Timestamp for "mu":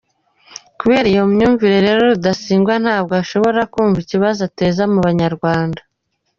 4.91-4.99